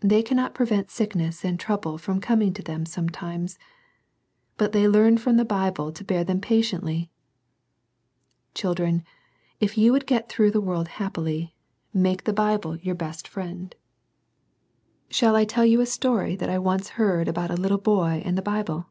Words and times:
They 0.00 0.22
cannot 0.22 0.54
prevent 0.54 0.88
sicknesj 0.88 1.44
and 1.44 1.60
trouble 1.60 1.98
coming 1.98 2.54
to 2.54 2.62
them 2.62 2.86
sometimes. 2.86 3.58
Bu 4.56 4.68
they 4.68 4.88
learn 4.88 5.18
from 5.18 5.36
the 5.36 5.44
Bible 5.44 5.92
to 5.92 6.02
bear 6.02 6.24
them 6.24 6.40
patiently 6.40 7.10
Children, 8.54 9.04
if 9.60 9.76
you 9.76 9.92
would 9.92 10.06
get 10.06 10.30
through 10.30 10.50
the 10.52 10.62
work 10.62 10.88
happily, 10.88 11.54
make 11.92 12.24
the 12.24 12.32
Bible 12.32 12.76
yo\M 12.76 12.96
b^^l 12.96 13.04
felaiwL 13.04 13.26
NO 13.26 13.28
MORE 13.28 13.32
CRYING. 13.32 13.48
79 13.66 13.70
Shall 15.10 15.36
I 15.36 15.44
tell 15.44 15.66
you 15.66 15.82
a 15.82 15.84
story 15.84 16.36
that 16.36 16.48
I 16.48 16.58
once 16.58 16.88
heard 16.96 17.28
about 17.28 17.50
a 17.50 17.54
little 17.60 17.76
boy 17.76 18.22
and 18.24 18.38
the 18.38 18.40
Bible? 18.40 18.86